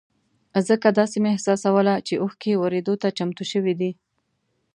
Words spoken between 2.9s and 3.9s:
ته چمتو شوې